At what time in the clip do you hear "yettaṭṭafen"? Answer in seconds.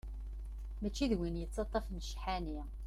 1.41-2.03